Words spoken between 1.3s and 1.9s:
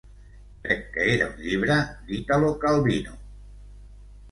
un llibre